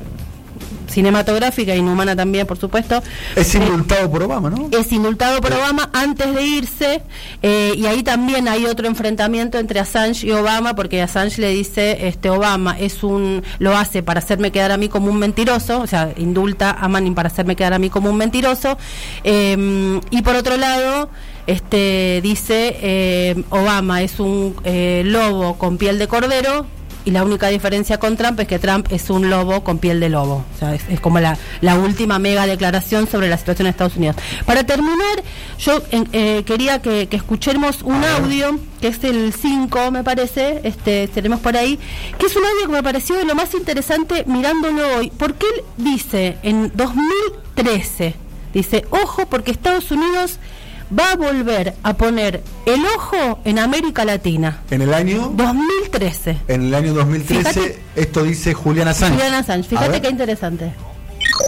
cinematográfica, 0.93 1.75
inhumana 1.75 2.15
también, 2.15 2.47
por 2.47 2.57
supuesto. 2.57 3.01
Es 3.35 3.53
Eh, 3.55 3.57
indultado 3.57 4.09
por 4.09 4.23
Obama, 4.23 4.50
¿no? 4.50 4.69
es 4.71 4.91
indultado 4.91 5.41
por 5.41 5.53
Obama 5.53 5.89
antes 5.93 6.33
de 6.33 6.43
irse 6.43 7.01
eh, 7.41 7.73
y 7.75 7.85
ahí 7.85 8.03
también 8.03 8.47
hay 8.47 8.65
otro 8.65 8.88
enfrentamiento 8.88 9.57
entre 9.59 9.79
Assange 9.79 10.25
y 10.25 10.31
Obama 10.31 10.75
porque 10.75 11.01
Assange 11.01 11.41
le 11.41 11.50
dice 11.50 12.07
este 12.07 12.29
Obama 12.29 12.77
es 12.79 13.03
un 13.03 13.43
lo 13.59 13.75
hace 13.75 14.03
para 14.03 14.19
hacerme 14.19 14.51
quedar 14.51 14.71
a 14.71 14.77
mí 14.77 14.89
como 14.89 15.09
un 15.09 15.17
mentiroso 15.17 15.81
o 15.81 15.88
sea 15.88 16.13
indulta 16.17 16.71
a 16.71 16.88
Manning 16.88 17.15
para 17.15 17.27
hacerme 17.27 17.55
quedar 17.55 17.73
a 17.73 17.79
mí 17.79 17.89
como 17.89 18.09
un 18.09 18.17
mentiroso 18.17 18.77
eh, 19.23 20.00
y 20.09 20.21
por 20.21 20.35
otro 20.35 20.57
lado 20.57 21.09
este 21.47 22.21
dice 22.23 22.77
eh, 22.81 23.43
Obama 23.50 24.01
es 24.01 24.19
un 24.19 24.55
eh, 24.63 25.03
lobo 25.05 25.57
con 25.57 25.77
piel 25.77 26.00
de 26.00 26.07
cordero 26.07 26.65
y 27.05 27.12
la 27.12 27.24
única 27.24 27.48
diferencia 27.50 27.98
con 28.00 28.17
Trump 28.17 28.39
es 28.39 28.48
que 28.48 28.60
Trump 28.60 28.88
es 28.89 29.10
un 29.10 29.29
lobo 29.29 29.63
con 29.63 29.79
piel 29.79 30.00
de 30.00 30.10
lobo. 30.10 30.45
O 30.55 30.60
sea, 30.60 30.74
es, 30.74 30.83
es 30.89 31.00
como 31.00 31.19
la, 31.19 31.38
la 31.62 31.77
última 31.77 32.19
mega 32.19 32.45
declaración 32.45 33.07
sobre 33.07 33.29
la 33.29 33.38
situación 33.38 33.67
en 33.67 33.72
Estados 33.72 33.98
Unidos. 33.98 34.15
Para 34.45 34.63
terminar, 34.63 35.24
yo 35.60 35.81
eh, 35.91 36.43
quería 36.45 36.81
que, 36.81 37.07
que 37.07 37.17
escuchemos 37.17 37.81
un 37.83 38.03
audio, 38.03 38.60
que 38.81 38.88
es 38.88 39.03
el 39.03 39.33
5, 39.33 39.91
me 39.91 40.03
parece, 40.03 40.62
este 40.63 41.07
tenemos 41.07 41.39
por 41.39 41.55
ahí, 41.57 41.79
que 42.17 42.25
es 42.25 42.36
un 42.36 42.43
audio 42.43 42.67
que 42.67 42.74
me 42.74 42.83
pareció 42.83 43.15
de 43.15 43.25
lo 43.25 43.36
más 43.36 43.53
interesante 43.53 44.24
mirándolo 44.27 44.98
hoy, 44.98 45.12
porque 45.17 45.45
él 45.45 45.63
dice 45.77 46.38
en 46.43 46.72
2013, 46.75 48.15
dice, 48.53 48.86
ojo, 48.89 49.25
porque 49.27 49.51
Estados 49.51 49.91
Unidos 49.91 50.39
va 50.97 51.12
a 51.12 51.15
volver 51.15 51.73
a 51.83 51.93
poner 51.93 52.41
el 52.65 52.85
ojo 52.85 53.39
en 53.45 53.59
América 53.59 54.05
Latina. 54.05 54.62
En 54.69 54.81
el 54.81 54.93
año 54.93 55.31
2013. 55.35 56.38
en 56.47 56.62
el 56.63 56.75
año 56.75 56.93
2013 56.93 57.50
Fíjate- 57.53 57.79
esto 57.95 58.23
dice 58.23 58.53
Julián 58.53 58.88
Assange. 58.88 59.15
Julian 59.15 59.33
Assange, 59.33 59.67
A 59.67 59.69
fíjate 59.79 60.01
qué 60.01 60.09
interesante. 60.09 60.73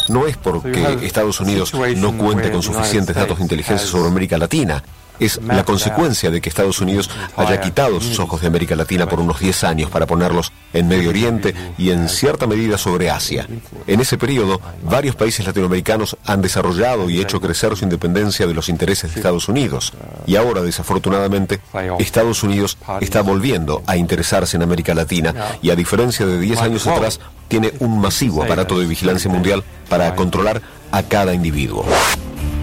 No 0.09 0.25
es 0.27 0.37
porque 0.37 0.97
Estados 1.03 1.39
Unidos 1.39 1.73
no 1.97 2.17
cuente 2.17 2.51
con 2.51 2.61
suficientes 2.63 3.15
datos 3.15 3.37
de 3.37 3.43
inteligencia 3.43 3.87
sobre 3.87 4.09
América 4.09 4.37
Latina. 4.37 4.83
Es 5.19 5.39
la 5.43 5.63
consecuencia 5.63 6.31
de 6.31 6.41
que 6.41 6.49
Estados 6.49 6.81
Unidos 6.81 7.09
haya 7.37 7.59
quitado 7.61 8.01
sus 8.01 8.19
ojos 8.19 8.41
de 8.41 8.47
América 8.47 8.75
Latina 8.75 9.07
por 9.07 9.19
unos 9.19 9.39
10 9.39 9.63
años 9.63 9.89
para 9.89 10.05
ponerlos 10.05 10.51
en 10.73 10.87
Medio 10.87 11.09
Oriente 11.09 11.53
y 11.77 11.91
en 11.91 12.09
cierta 12.09 12.47
medida 12.47 12.77
sobre 12.77 13.09
Asia. 13.09 13.47
En 13.87 13.99
ese 13.99 14.17
periodo, 14.17 14.59
varios 14.83 15.15
países 15.15 15.45
latinoamericanos 15.45 16.17
han 16.25 16.41
desarrollado 16.41 17.09
y 17.09 17.21
hecho 17.21 17.39
crecer 17.39 17.75
su 17.75 17.85
independencia 17.85 18.47
de 18.47 18.53
los 18.53 18.69
intereses 18.69 19.13
de 19.13 19.19
Estados 19.19 19.47
Unidos. 19.47 19.93
Y 20.25 20.35
ahora, 20.35 20.61
desafortunadamente, 20.61 21.61
Estados 21.99 22.43
Unidos 22.43 22.77
está 23.01 23.21
volviendo 23.21 23.83
a 23.87 23.97
interesarse 23.97 24.57
en 24.57 24.63
América 24.63 24.93
Latina 24.93 25.33
y 25.61 25.69
a 25.69 25.75
diferencia 25.75 26.25
de 26.25 26.39
10 26.39 26.61
años 26.61 26.87
atrás, 26.87 27.19
tiene 27.47 27.73
un 27.79 27.99
masivo 27.99 28.43
aparato 28.43 28.79
de 28.79 28.85
vigilancia 28.85 29.29
mundial 29.29 29.63
para 29.89 30.15
controlar 30.15 30.61
a 30.91 31.03
cada 31.03 31.33
individuo. 31.33 31.85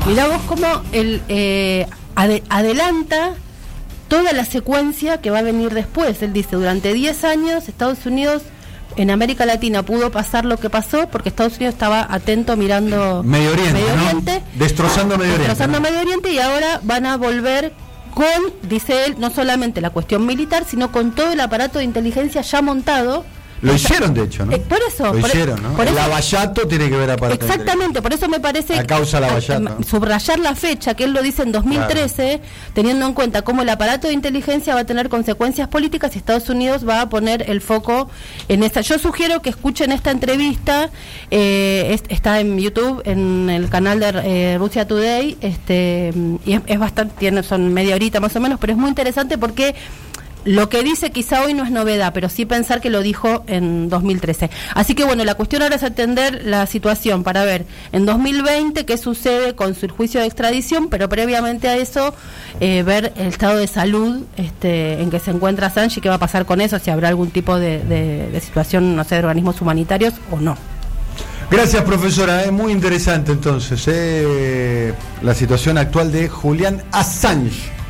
Mirá 0.06 0.26
vos 0.26 0.42
cómo 0.48 0.82
él 0.92 1.22
eh, 1.28 1.86
ade- 2.16 2.42
adelanta 2.48 3.34
toda 4.08 4.32
la 4.32 4.44
secuencia 4.44 5.20
que 5.20 5.30
va 5.30 5.38
a 5.38 5.42
venir 5.42 5.72
después. 5.72 6.22
Él 6.22 6.32
dice, 6.32 6.56
durante 6.56 6.92
10 6.92 7.24
años 7.24 7.68
Estados 7.68 8.04
Unidos 8.06 8.42
en 8.96 9.10
América 9.10 9.46
Latina 9.46 9.82
pudo 9.84 10.10
pasar 10.10 10.44
lo 10.44 10.58
que 10.58 10.68
pasó 10.68 11.08
porque 11.08 11.30
Estados 11.30 11.56
Unidos 11.56 11.74
estaba 11.74 12.06
atento 12.10 12.56
mirando 12.58 13.22
Medio 13.22 13.52
Oriente, 13.52 14.42
¿no? 14.52 14.58
Destrozando 14.58 15.16
Medio 15.16 15.32
Oriente, 15.34 15.48
Destrozando 15.48 15.80
¿no? 15.80 15.88
Medio 15.88 16.00
Oriente 16.00 16.30
y 16.32 16.38
ahora 16.38 16.78
van 16.82 17.06
a 17.06 17.16
volver 17.16 17.72
con, 18.14 18.24
dice 18.68 19.06
él, 19.06 19.14
no 19.18 19.30
solamente 19.30 19.80
la 19.80 19.88
cuestión 19.88 20.26
militar, 20.26 20.64
sino 20.68 20.92
con 20.92 21.12
todo 21.14 21.32
el 21.32 21.40
aparato 21.40 21.78
de 21.78 21.86
inteligencia 21.86 22.42
ya 22.42 22.60
montado 22.60 23.24
lo 23.62 23.74
hicieron, 23.74 24.12
de 24.12 24.24
hecho, 24.24 24.44
¿no? 24.44 24.52
Eh, 24.52 24.58
por 24.58 24.78
eso. 24.86 25.12
Lo 25.12 25.18
hicieron, 25.20 25.62
¿no? 25.62 25.80
el 25.80 26.68
tiene 26.68 26.90
que 26.90 26.96
ver 26.96 27.10
aparte. 27.12 27.34
Exactamente, 27.34 28.02
por 28.02 28.12
eso 28.12 28.28
me 28.28 28.40
parece. 28.40 28.74
La 28.74 28.84
causa 28.84 29.20
Lavallato. 29.20 29.82
Subrayar 29.84 30.40
la 30.40 30.56
fecha, 30.56 30.94
que 30.94 31.04
él 31.04 31.12
lo 31.12 31.22
dice 31.22 31.42
en 31.42 31.52
2013, 31.52 32.40
teniendo 32.74 33.06
en 33.06 33.12
cuenta 33.14 33.42
cómo 33.42 33.62
el 33.62 33.68
aparato 33.68 34.08
de 34.08 34.14
inteligencia 34.14 34.74
va 34.74 34.80
a 34.80 34.84
tener 34.84 35.08
consecuencias 35.08 35.68
políticas 35.68 36.14
y 36.14 36.18
Estados 36.18 36.48
Unidos 36.48 36.86
va 36.86 37.02
a 37.02 37.08
poner 37.08 37.48
el 37.48 37.60
foco 37.60 38.10
en 38.48 38.64
esta. 38.64 38.80
Yo 38.80 38.98
sugiero 38.98 39.40
que 39.42 39.50
escuchen 39.50 39.92
esta 39.92 40.10
entrevista, 40.10 40.90
eh, 41.30 41.96
está 42.08 42.40
en 42.40 42.58
YouTube, 42.58 43.02
en 43.04 43.48
el 43.48 43.68
canal 43.68 44.00
de 44.00 44.22
eh, 44.24 44.58
Rusia 44.58 44.88
Today, 44.88 45.36
este, 45.40 46.12
y 46.44 46.54
es, 46.54 46.62
es 46.66 46.78
bastante, 46.80 47.14
tiene, 47.16 47.44
son 47.44 47.72
media 47.72 47.94
horita 47.94 48.18
más 48.18 48.34
o 48.34 48.40
menos, 48.40 48.58
pero 48.58 48.72
es 48.72 48.78
muy 48.78 48.88
interesante 48.88 49.38
porque 49.38 49.76
lo 50.44 50.68
que 50.68 50.82
dice 50.82 51.10
quizá 51.10 51.42
hoy 51.44 51.54
no 51.54 51.64
es 51.64 51.70
novedad, 51.70 52.12
pero 52.12 52.28
sí 52.28 52.44
pensar 52.46 52.80
que 52.80 52.90
lo 52.90 53.02
dijo 53.02 53.44
en 53.46 53.88
2013. 53.88 54.50
Así 54.74 54.94
que 54.94 55.04
bueno, 55.04 55.24
la 55.24 55.34
cuestión 55.34 55.62
ahora 55.62 55.76
es 55.76 55.82
atender 55.82 56.42
la 56.44 56.66
situación 56.66 57.22
para 57.22 57.44
ver 57.44 57.66
en 57.92 58.06
2020 58.06 58.84
qué 58.84 58.96
sucede 58.96 59.54
con 59.54 59.74
su 59.74 59.88
juicio 59.88 60.20
de 60.20 60.26
extradición, 60.26 60.88
pero 60.88 61.08
previamente 61.08 61.68
a 61.68 61.76
eso 61.76 62.14
eh, 62.60 62.82
ver 62.82 63.12
el 63.16 63.28
estado 63.28 63.58
de 63.58 63.66
salud 63.66 64.22
este, 64.36 65.00
en 65.00 65.10
que 65.10 65.20
se 65.20 65.30
encuentra 65.30 65.70
Sánchez 65.70 65.98
y 65.98 66.00
qué 66.00 66.08
va 66.08 66.16
a 66.16 66.18
pasar 66.18 66.46
con 66.46 66.60
eso, 66.60 66.78
si 66.78 66.90
habrá 66.90 67.08
algún 67.08 67.30
tipo 67.30 67.58
de, 67.58 68.40
situación, 68.42 68.96
no 68.96 69.04
sé, 69.04 69.16
de 69.16 69.20
organismos 69.20 69.60
humanitarios 69.60 70.14
o 70.30 70.38
no. 70.38 70.56
Gracias, 71.50 71.82
profesora. 71.82 72.44
Es 72.44 72.52
muy 72.52 72.72
interesante 72.72 73.30
entonces 73.30 73.84
eh, 73.86 74.94
la 75.22 75.34
situación 75.34 75.76
actual 75.76 76.10
de 76.10 76.28
Julián 76.28 76.82
Assange. 76.92 77.81